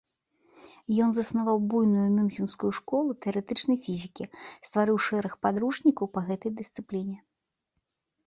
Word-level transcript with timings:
Ён 1.07 1.11
заснаваў 1.15 1.57
буйную 1.73 2.05
мюнхенскую 2.13 2.71
школу 2.77 3.09
тэарэтычнай 3.25 3.77
фізікі, 3.87 4.23
стварыў 4.69 4.97
шэраг 5.09 5.33
падручнікаў 5.47 6.05
па 6.15 6.21
гэтай 6.31 6.51
дысцыпліне. 6.63 7.17